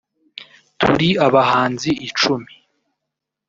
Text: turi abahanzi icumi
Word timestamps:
turi 0.79 1.09
abahanzi 1.25 1.89
icumi 2.07 2.53